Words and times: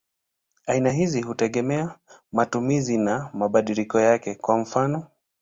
Aina 0.67 0.89
hizi 0.89 1.21
hutegemea 1.21 1.99
matumizi 2.31 2.97
na 2.97 3.29
mabadiliko 3.33 3.99
yake; 3.99 4.35
kwa 4.35 4.57
mfano. 4.57 5.07